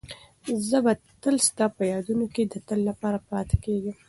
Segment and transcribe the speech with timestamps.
[0.67, 3.95] زه به تل ستا په یادونو کې د تل لپاره پاتې کېږم.